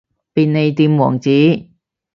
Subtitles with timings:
[0.33, 1.29] 便利店王子